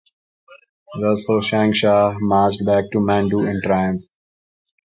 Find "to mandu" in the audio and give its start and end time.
2.91-3.47